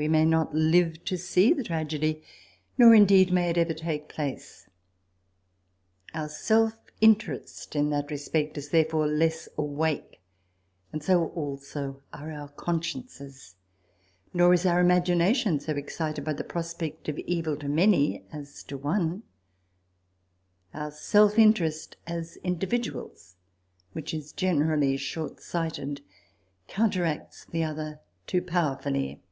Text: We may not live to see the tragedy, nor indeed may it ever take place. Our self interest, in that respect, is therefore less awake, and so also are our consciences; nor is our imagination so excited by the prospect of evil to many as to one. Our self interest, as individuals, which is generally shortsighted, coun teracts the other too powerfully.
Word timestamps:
We 0.00 0.06
may 0.06 0.24
not 0.24 0.54
live 0.54 1.04
to 1.06 1.16
see 1.18 1.52
the 1.52 1.64
tragedy, 1.64 2.22
nor 2.78 2.94
indeed 2.94 3.32
may 3.32 3.50
it 3.50 3.58
ever 3.58 3.74
take 3.74 4.08
place. 4.08 4.68
Our 6.14 6.28
self 6.28 6.74
interest, 7.00 7.74
in 7.74 7.90
that 7.90 8.08
respect, 8.08 8.56
is 8.56 8.68
therefore 8.68 9.08
less 9.08 9.48
awake, 9.58 10.20
and 10.92 11.02
so 11.02 11.30
also 11.30 12.00
are 12.12 12.30
our 12.30 12.46
consciences; 12.46 13.56
nor 14.32 14.54
is 14.54 14.64
our 14.64 14.78
imagination 14.80 15.58
so 15.58 15.72
excited 15.72 16.24
by 16.24 16.34
the 16.34 16.44
prospect 16.44 17.08
of 17.08 17.18
evil 17.18 17.56
to 17.56 17.68
many 17.68 18.22
as 18.30 18.62
to 18.68 18.76
one. 18.78 19.24
Our 20.72 20.92
self 20.92 21.36
interest, 21.40 21.96
as 22.06 22.36
individuals, 22.44 23.34
which 23.94 24.14
is 24.14 24.30
generally 24.30 24.96
shortsighted, 24.96 26.02
coun 26.68 26.90
teracts 26.92 27.44
the 27.50 27.64
other 27.64 27.98
too 28.28 28.42
powerfully. 28.42 29.24